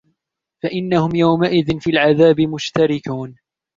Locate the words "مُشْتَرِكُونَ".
2.41-3.35